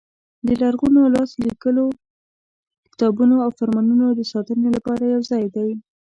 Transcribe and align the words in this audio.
د 0.47 0.49
لرغونو 0.61 1.01
لاس 1.15 1.31
لیکلو 1.45 1.83
کتابونو 2.91 3.35
او 3.45 3.49
فرمانونو 3.59 4.05
د 4.11 4.21
ساتنې 4.31 4.69
لپاره 4.75 5.03
یو 5.13 5.21
ځای 5.31 5.45
دی. 5.55 5.69